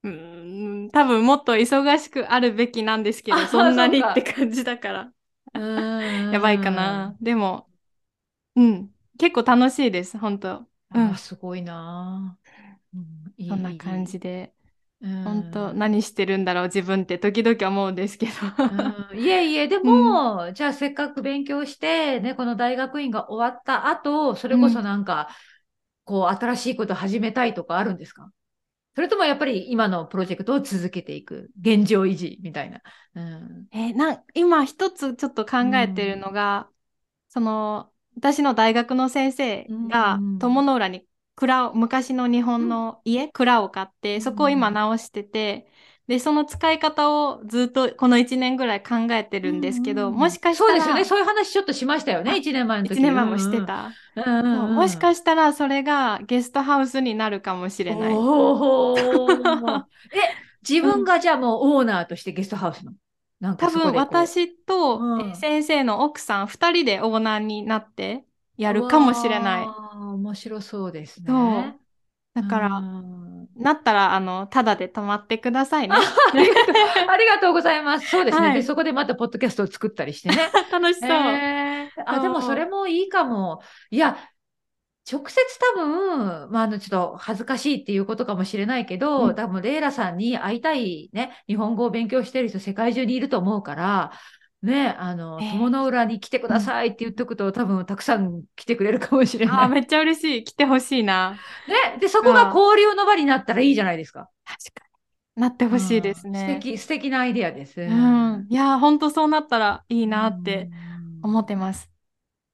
[0.05, 5.13] うん、多分もっと忙しくあるべきなんですけど、そんなにって感じだから。
[6.33, 7.15] やばいかな。
[7.21, 7.69] でも、
[8.57, 10.67] うん、結構楽しいです、本当。
[10.95, 12.37] うん、すごいな、
[12.95, 14.53] うん、そんな感じで。
[15.25, 18.33] 本当何してるんだろう自分って時々思うんですけど。
[19.13, 25.35] うん、いえいえ でも、うん、じゃあせっかく勉強してねこの大学院が終わった後それこそなんか、うん、
[26.05, 28.31] こう新しいこと始めたいとかあるんですか？
[28.95, 32.83] それともやっぱり今のプロジェクトを続けていく、現状維持みたいな。
[33.15, 36.69] うん、えー、な今一つちょっと考えてるのが、
[37.29, 45.67] その、私の大学の先生が友の浦に蔵を、昔の日本の家、蔵を買って、そこを今直してて、
[46.09, 50.71] で、その使い方をずっとこの1年ぐらい考えてるんですけど、もしかしたら。
[50.71, 51.05] そうですよね。
[51.05, 52.99] そういう話ちょっとしましたよね、1年前の時。
[52.99, 53.91] 1年前もしてた。
[54.17, 58.13] もしかしたらそれがゲストハウスになるかもしれない。
[58.15, 58.95] お
[60.13, 60.19] え、
[60.69, 62.93] 自分がじゃあもうオーナーとしてゲストハウスの？
[63.43, 68.25] なんか多分私と、うん、先生の奥さん2人でオーナーになって
[68.57, 69.67] やるかもしれない。
[70.15, 71.77] 面白そうですね。
[72.35, 72.81] だから、
[73.57, 75.97] なったら、あの、ただで泊まってくださいね。
[75.97, 78.09] ありがとうございます。
[78.09, 78.63] そうですね、はい、で。
[78.63, 80.37] そこでまたポッドキャストを作ったりしてね。
[80.71, 81.11] 楽しそう。
[81.11, 83.61] えー、あ、でもそれもいいかも。
[83.91, 84.17] いや、
[85.11, 85.41] 直接
[85.77, 94.13] 多分、まあ、あの、ちょっと恥ずかしいっていうことかもしれないけど、うん、多分、レイラさんに会いたいね、日本語を勉強してる人世界中にいると思うから、
[94.63, 99.57] ね、あの、えー、友の裏に来てくださいって言っとくと、多分たくさん来てくれるかもしれない。
[99.65, 100.45] あ、めっちゃ嬉しい。
[100.45, 101.37] 来てほしいな。
[101.67, 104.29] ね、で、そこが交流の場になったらいいじゃないですか。
[104.45, 104.87] 確か
[105.37, 105.43] に。
[105.43, 106.61] なってほしいですね。
[106.61, 107.81] 素敵、素敵なアイディアです。
[107.81, 108.47] うん。
[108.49, 110.71] いや、本当そうなったらいいなって
[111.23, 111.92] 思ってます。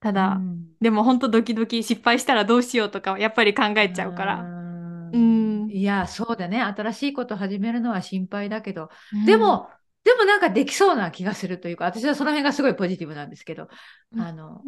[0.00, 4.40] ただ、うん、でも本当ドキドキ失敗したらどうしようとかやっぱり考えちゃうから。
[5.12, 6.60] うん、いや、そうだね。
[6.60, 9.68] 新しいこと始めるのは心配だけど、うん、でも、
[10.04, 13.68] でもなんかできそうな気がするというか、私はその辺がすごいポジティブなんですけど、
[14.18, 14.62] あの、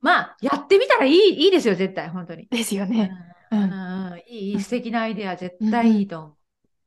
[0.00, 2.46] まあ、やってみたらいい、いいですよ、絶対、本当に。
[2.48, 3.10] ですよね。
[3.50, 6.36] うん、うん、いい、素敵なアイデア、絶対いいと思う。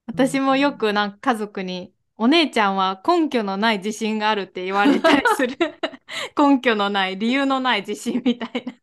[0.07, 5.57] 私もよくなんか家族に、お姉ちゃんは根拠のない自信があるって言われたりする。
[6.37, 8.73] 根拠のない、理由のない自信みたいな。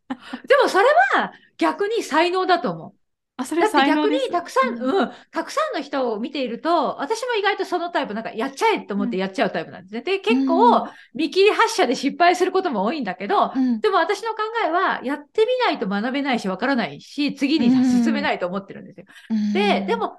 [0.46, 3.00] でもそれは逆に才能だと思う。
[3.40, 10.02] あ、それだって逆にたくさん、うん、たくさんの人を見ていると、私も意外とそのタイプ、なんかやっちゃえと思ってやっちゃうタイプなんですね。
[10.02, 19.06] で、結構、見切り発車で失敗することも多いんだけど、うん、でも私の考えは、やってみないと学べないし、わからないし、次に進めないと思ってるんですよ。
[19.54, 20.18] で、でも、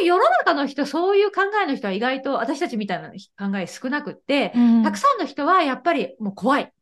[0.00, 4.52] 世の中の人、そういう考えの人は意外と私たちみたいな考え少なくって、
[4.84, 6.72] たくさんの人はやっぱりもう怖い。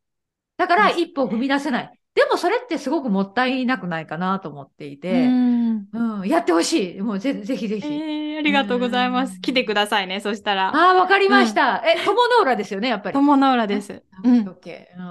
[0.56, 1.98] だから一歩踏み出せない。
[2.14, 7.00] でもそれってすごくもったいなくないかなと思っていて、うん、うん、やってほしい。
[7.00, 8.38] もうぜぜひぜひ、えー。
[8.38, 9.40] ありがとうございます。
[9.40, 10.74] 来てくださいね、そしたら。
[10.74, 11.82] ああ、わかりました。
[11.84, 13.14] うん、え、友の浦ですよね、やっぱり。
[13.14, 14.02] 友の浦です。
[14.24, 14.58] うん、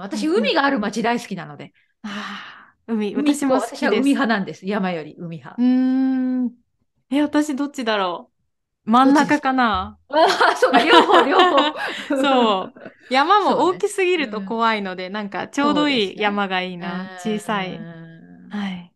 [0.00, 1.72] 私、海がある街大好きなので。
[2.02, 3.84] ああ、海、私も好きです。
[3.84, 4.66] 私は海派なんです。
[4.66, 5.56] 山より海派。
[5.58, 6.50] うん。
[7.10, 8.30] え、私どっちだろ
[8.86, 8.90] う？
[8.90, 9.98] 真ん中かな？
[10.08, 11.74] ああ、そうか、両方、両方。
[12.20, 12.80] そう。
[13.08, 17.10] 山も大きすぎると怖いので、なんかちょうどいい山がいいな。
[17.16, 17.88] 小さい。
[18.50, 18.94] はい。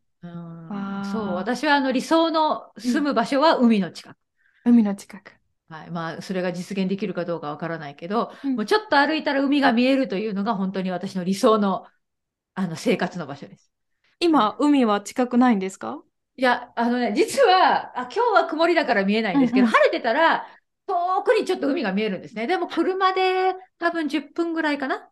[1.03, 4.17] そう、私はあの理想の住む場所は海の近く。
[4.65, 5.33] 海の近く。
[5.69, 5.91] はい。
[5.91, 11.87] まあ、それが実現できるかどうかわからないけど、うん、もうちょっと歩いたら海が見えるというのが本当に私の理想の、
[12.55, 13.71] あの、生活の場所です。
[14.21, 16.03] 今、海は近くないんですか？
[16.37, 20.47] いや、あのね、実は、あ今日は曇りだから見えないんですけど、うんうん、晴れてたら、
[20.87, 22.47] 遠くにちょっと海が見えるんですね。
[22.47, 25.09] でも車で多分10分ぐらいかな。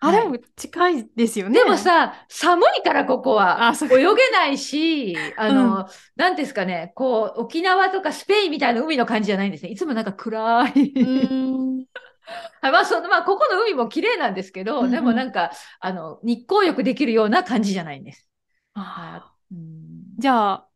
[0.00, 1.60] あ、はい、でも近いですよね。
[1.60, 3.72] でもさ、寒いからここは。
[3.82, 5.86] 泳げないし、あの、
[6.18, 9.70] うん、ですかね、こう、沖縄とかスペインみたいな海の感じじゃないんですね。
[9.70, 10.92] いつもなんか暗い。
[12.62, 18.26] まあ、その、まあ、ここの海も綺麗なんですけど、うんうん、でもなんか、あの、日光浴できるような感じじゃないんです。
[18.74, 19.32] あ
[20.18, 20.68] じゃあ、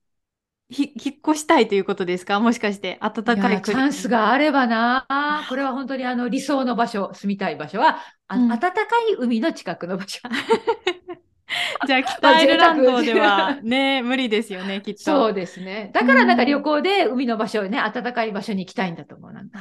[0.69, 2.41] ひ、引っ越したいということですか？
[2.41, 5.07] もしかして暖かいチャンスがあればな。
[5.49, 8.71] これは本当にあの理想の場所、住みたい場所は、あうん、暖か
[9.11, 10.21] い海の近くの場所。
[11.87, 15.01] じゃあ、北アイルランドではね、無理ですよね、きっと。
[15.03, 15.91] そうですね。
[15.95, 19.33] だからなんか旅行で海の場所ね、暖かい場所に行きたいんだと思う。
[19.33, 19.59] なんか。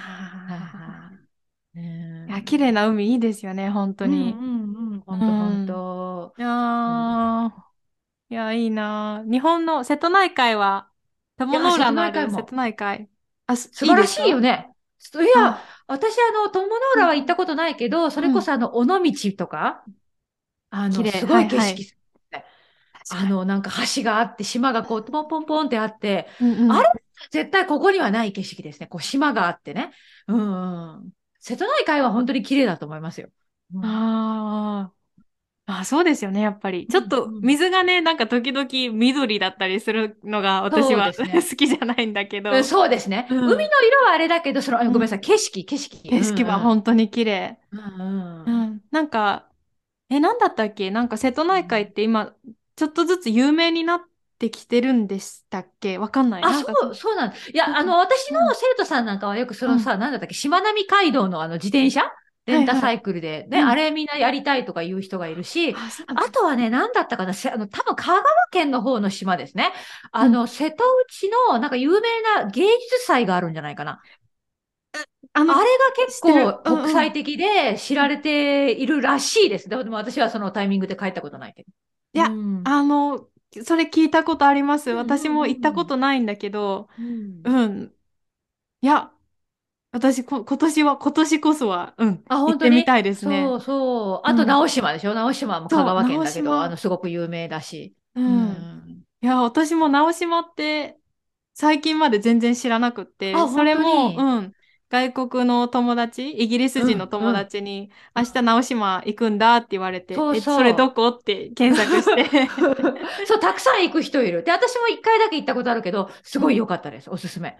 [1.75, 4.31] いや、綺麗な海いいですよね、本当に。
[4.31, 6.33] うんうんうん、本当本当。
[6.37, 7.64] いや
[8.35, 10.91] いや、いいな日本の瀬戸内海は
[11.37, 13.09] 友の浦のある瀬戸内海。
[13.47, 14.75] あ、素晴らしいよね。
[15.21, 19.01] いや、私、あの、友の浦は行ったことないけど、それこそ、あの、尾道
[19.37, 19.87] とか、
[20.71, 21.95] あの、すごい景色。
[23.07, 26.27] あの、なんか橋があって、島がこう、ポンポンポンってあって、
[26.67, 26.89] あれ？
[27.31, 28.87] 絶対ここにはない景色ですね。
[28.87, 29.91] こう、島があってね。
[30.27, 31.11] うん。
[31.39, 33.29] 瀬戸内海は本当に綺麗だと思いますよ。
[33.81, 34.94] ああ。
[35.67, 36.87] あ、そうですよね、やっぱり。
[36.87, 42.63] ちょっと水がね、なんか時々緑だったりするのが私は、ね、 好きじゃないんだけど。
[42.63, 43.27] そうですね。
[43.31, 45.97] うん、海の色はあれだけど、その、ごめんなさい、景色、景色。
[46.07, 47.57] 景色は本当に綺麗。
[47.71, 49.49] うん、うん、なんか、
[50.09, 50.91] え、なんだったっけ？
[50.91, 52.35] なんか瀬戸内海って今、
[52.75, 54.01] ちょっとずつ有名になっ
[54.37, 55.97] てきてるんでしたっけ？
[55.97, 56.43] わかんない。
[56.43, 62.03] あ、そう、そうなんいや、あの、私の生徒さんなんかはよくそのさ、なんだったっけ、しまなみ海道のあの自転車？
[62.45, 69.71] レンタサイクルで、ね、うんあれみんなやりたいとか言う人がいるし、ああとはね、何だったかな、せあの、多分香川県の方の島ですね。
[70.11, 74.01] あの、瀬戸内の、なんか有名な芸術祭があるんじゃないかな。
[75.33, 79.67] あのあれが結構うんうん国際的で知られているらしいです。
[79.69, 81.69] でも私はそのタイミングで帰ったことないけど。
[82.13, 83.29] いやうんあの、
[83.63, 84.91] それ聞いたことあります。
[84.91, 87.95] うんうんうん私も行ったことないんだけど、うんうん。
[88.81, 89.11] いや、
[89.95, 92.69] 私こ、今年は、今年こそは、うん、あ、行本当に？
[92.69, 93.43] ってみたいですね。
[93.45, 94.27] そうそう。
[94.27, 97.95] あと、うん直島でしょ直島も香川県だけど、あの、すごく有名だし。
[98.13, 98.21] う。
[98.21, 99.03] うんん。
[99.21, 100.97] いや、私も直島って、
[101.53, 104.53] 最近まで全然知らなくって、あそれも、うん、
[104.89, 111.07] 外国の友達、イギリス人の友達に、明日直島行くんだって言われて、そうそれどこ？
[111.07, 112.47] って検索して。
[113.25, 114.43] そう、たくさん行く人いる。
[114.43, 117.09] で、私も一回だけ行ったことあるけど、すごい良かったです。
[117.09, 117.57] おすすめ。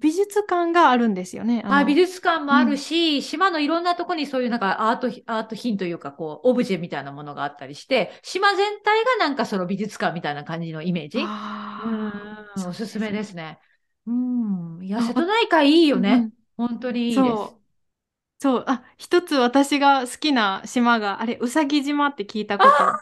[0.00, 1.62] 美術館があるんですよね。
[1.62, 11.18] のあ、美術館もあるし、島のいろんなとこにそういうなんかアート、アート品というか、こう、オブジェみたいなものがあったりして、島全体がなんかその美術館みたいな感じのイメージ？
[11.18, 13.58] うん、おすすめですね。
[14.06, 14.84] うん。
[14.84, 16.12] いや、あ瀬戸内海いいよね。
[16.12, 17.20] うん本当にいいです。
[17.20, 17.60] そう。
[18.40, 18.64] そう。
[18.66, 22.98] あ、一つ私が好きな島が、あれ、うさぎ島って聞いたこと聞いたこ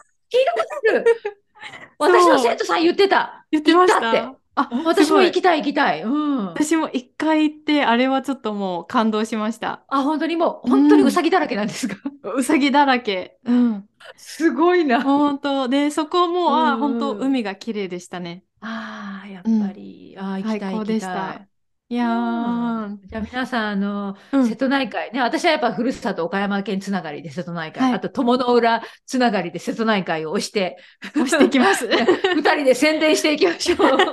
[0.85, 1.05] とある。
[1.99, 3.45] 私の生徒さん言ってた。
[3.51, 4.42] 言ってました行ったって。
[4.55, 6.03] あ、私も行きたい行きたい。
[6.03, 6.45] うん。
[6.47, 9.83] 私も一回行って、あれはちょっともう感動しました。
[9.87, 11.95] あ、本当にもう、本当にうさぎだらけなんですか？
[12.35, 13.37] うさぎだらけ。
[13.45, 13.89] うん。
[14.17, 15.01] すごいな。
[15.01, 18.43] 本当で、そこも、あ、うん本当海が綺麗でしたね。
[18.61, 21.47] ああ、やっぱり、ああ、行きたい行きたいた。
[21.93, 30.77] いやー、じゃあ皆さん、あの、うん瀬戸内海ね、私はやっぱふるさと岡山県つながりで瀬戸内海、はいあと友の浦つながりで瀬戸内海を押して、
[31.15, 31.87] 押してきます。
[32.35, 33.77] 二人で宣伝していきましょう。
[33.79, 34.03] うんうん、い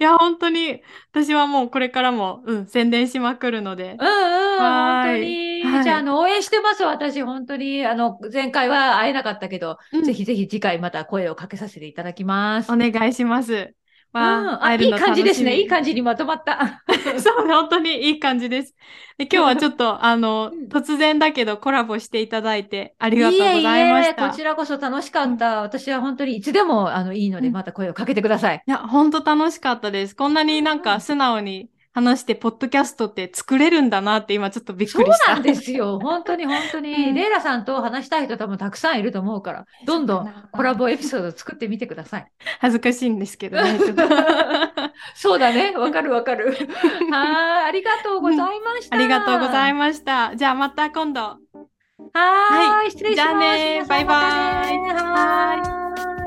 [0.00, 0.80] や、本当に、
[1.12, 3.98] 私はもうこれからも、うん、宣伝しまくるので。
[3.98, 5.62] 本当に。
[5.62, 7.84] はいじゃあ、あの、応援してます、私、本当に。
[7.84, 12.72] あの、前回は会えなかったけど、うんぜひぜひ次回また声をかけさせていただきます。
[12.72, 13.74] お願いします。
[14.18, 15.56] うん、わあ、いい感じですね。
[15.58, 15.68] いいじ。
[15.68, 16.82] 感じにまとまった。
[17.20, 18.74] そう、本当にいい感じです。
[19.18, 24.24] で今日はちょっと、あのうん、突然だけどコラボしていただいてありがとうございました。
[24.24, 25.62] ええこちらこそ楽しかった。
[25.62, 28.62] 私は本当にいつでもあのいいので、うんまた声をかけてください。
[28.66, 30.16] いや、本当楽しかったです。
[30.16, 35.34] こんなになんか素直に話して、ポッドキャストって作れるんだなって今ちょっとびっそうくりした。
[35.34, 35.98] なんですよ。
[36.02, 36.92] 本当に本当に。
[36.92, 42.26] うんレイラさんと話したい人多分たくさんいると思うから、どんどんコラボエピソード作ってみてください。
[42.60, 43.78] 恥ずかしいんですけどね。
[45.14, 45.72] そうだね。
[45.76, 46.56] わかるわかる。
[47.10, 47.64] はい。
[47.66, 48.96] ありがとうございました。
[48.96, 50.36] ありがとうございまました。
[50.36, 51.20] じゃあまた今度。
[51.20, 52.10] す。
[52.14, 52.90] はーい。
[52.90, 53.28] 失礼します。
[53.28, 56.19] じゃあねバイバイはーい。